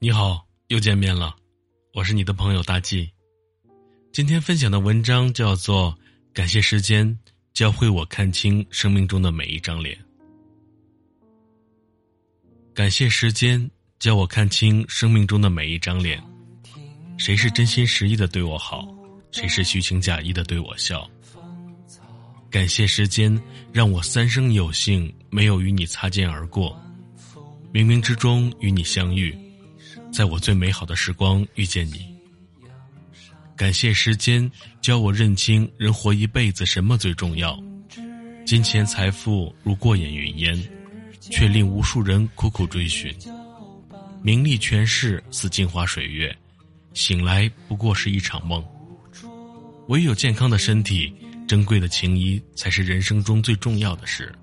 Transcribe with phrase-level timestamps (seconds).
[0.00, 1.34] 你好，又见面了，
[1.92, 3.10] 我是你的朋友大 G。
[4.12, 5.92] 今天分享的文章叫做
[6.32, 7.18] 《感谢时间
[7.52, 9.96] 教会我看清生命中的每一张脸》。
[12.72, 16.22] 感谢时间教我看清生命中的每一张脸，
[17.16, 18.86] 谁是真心实意的对我好，
[19.32, 21.10] 谁是虚情假意的对我笑。
[22.48, 23.36] 感谢时间
[23.72, 26.80] 让我三生有幸没有与你擦肩而过，
[27.72, 29.36] 冥冥之中与你相遇。
[30.12, 32.14] 在我最美好的时光遇见你，
[33.56, 37.58] 感谢时间教我认清人活一辈子什么最重要。
[38.44, 40.68] 金钱财富如过眼云烟，
[41.20, 43.14] 却令无数人苦苦追寻。
[44.22, 46.36] 名利权势似镜花水月，
[46.94, 48.64] 醒来不过是一场梦。
[49.88, 51.14] 唯有健康的身体、
[51.46, 54.34] 珍贵的情谊，才是人生中最重要的事。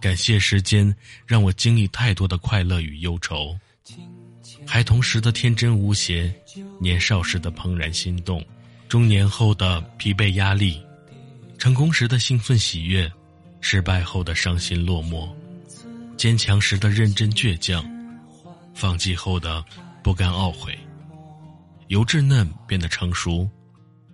[0.00, 0.94] 感谢时间
[1.26, 3.56] 让我经历太多的快乐与忧愁。
[4.72, 6.32] 孩童时的天真无邪，
[6.78, 8.40] 年少时的怦然心动，
[8.88, 10.80] 中年后的疲惫压力，
[11.58, 13.10] 成功时的兴奋喜悦，
[13.60, 15.28] 失败后的伤心落寞，
[16.16, 17.84] 坚强时的认真倔强，
[18.72, 19.64] 放弃后的
[20.04, 20.78] 不甘懊悔，
[21.88, 23.50] 由稚嫩变得成熟，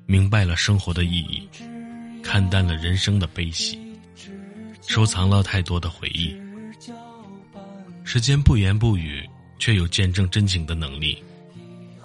[0.06, 1.46] 明白了生活的意义，
[2.22, 3.78] 看淡了人生的悲喜，
[4.88, 6.34] 收藏了太多的回忆。
[8.04, 9.22] 时间不言不语。
[9.58, 11.22] 却有见证真情的能力，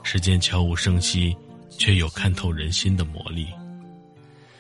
[0.04, 1.36] 时间悄无声息，
[1.70, 3.48] 却有看透人心的魔力。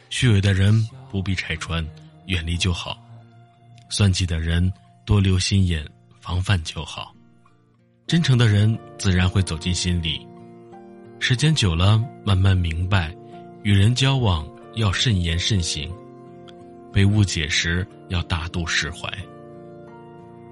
[0.09, 0.73] 虚伪的人
[1.09, 1.85] 不必拆穿，
[2.25, 2.97] 远离就好；
[3.89, 4.71] 算计的人
[5.05, 5.87] 多留心眼，
[6.19, 7.15] 防范就好。
[8.07, 10.25] 真诚的人自然会走进心里。
[11.19, 13.15] 时间久了，慢慢明白，
[13.63, 14.45] 与人交往
[14.75, 15.89] 要慎言慎行，
[16.91, 19.09] 被误解时要大度释怀。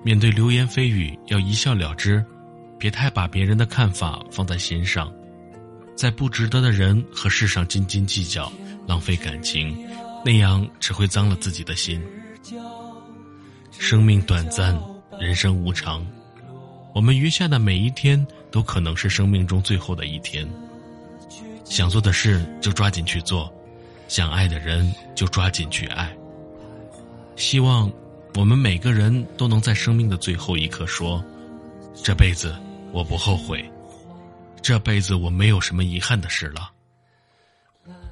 [0.01, 2.25] 面对流言蜚语，要一笑了之，
[2.77, 5.11] 别太把别人的看法放在心上，
[5.95, 8.51] 在不值得的人和事上斤斤计较，
[8.87, 9.77] 浪费感情，
[10.23, 12.01] 那样只会脏了自己的心。
[13.77, 14.79] 生命短暂，
[15.19, 16.05] 人生无常，
[16.95, 20.47] 我们余下的每一天都可能是生命中最后的一天。
[21.65, 23.53] 想做的事就抓紧去做，
[24.07, 26.09] 想爱的人就抓紧去爱。
[27.35, 27.91] 希望。
[28.39, 31.21] 我们每个人都能在生命的最后一刻说
[32.01, 32.57] ：“这辈子
[32.93, 33.69] 我不后悔，
[34.61, 36.71] 这辈子我没有什么遗憾的事了。”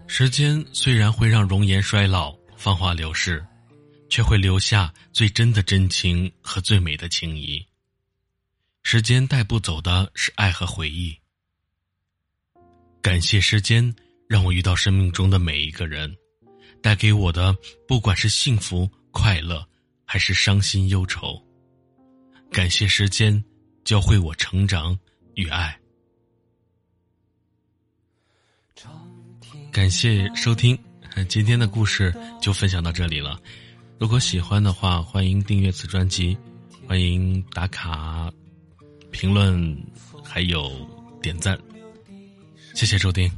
[0.05, 3.41] 时间虽然会让容颜衰老、芳华流逝，
[4.09, 7.65] 却会留下最真的真情和最美的情谊。
[8.83, 11.17] 时间带不走的是爱和回忆。
[13.01, 13.95] 感谢时间
[14.27, 16.13] 让我遇到生命中的每一个人，
[16.83, 17.55] 带给我的
[17.87, 19.65] 不管是幸福、快乐。
[20.09, 21.39] 还是伤心忧愁。
[22.49, 23.43] 感谢时间
[23.83, 24.97] 教会我成长
[25.35, 25.77] 与爱。
[29.71, 30.79] 感谢收听，
[31.27, 33.39] 今天的故事就分享到这里了。
[33.99, 36.37] 如果喜欢的话，欢迎订阅此专辑，
[36.87, 38.31] 欢迎打卡、
[39.11, 39.77] 评论，
[40.23, 40.71] 还有
[41.21, 41.59] 点赞。
[42.73, 43.29] 谢谢收听。